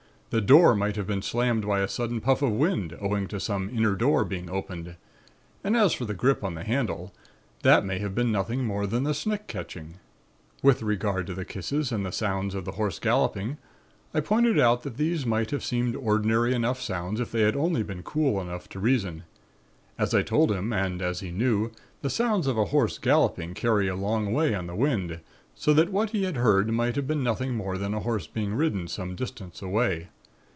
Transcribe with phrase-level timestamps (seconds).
[0.33, 3.69] The door might have been slammed by a sudden puff of wind owing to some
[3.69, 4.95] inner door being opened;
[5.61, 7.13] and as for the grip on the handle,
[7.63, 9.95] that may have been nothing more than the snick catching.
[10.63, 13.57] "With regard to the kisses and the sounds of the horse galloping,
[14.13, 17.61] I pointed out that these might have seemed ordinary enough sounds, if they had been
[17.63, 19.23] only cool enough to reason.
[19.99, 21.71] As I told him, and as he knew,
[22.01, 25.19] the sounds of a horse galloping carry a long way on the wind
[25.55, 28.53] so that what he had heard might have been nothing more than a horse being
[28.53, 30.07] ridden some distance away.